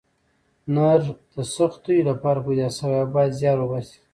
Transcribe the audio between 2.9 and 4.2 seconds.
او باید زیار وباسئ.